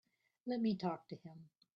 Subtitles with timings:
[0.47, 1.49] Let me talk to him.